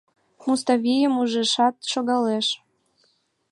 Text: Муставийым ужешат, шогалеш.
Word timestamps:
Муставийым 0.45 1.13
ужешат, 1.21 1.75
шогалеш. 1.91 2.47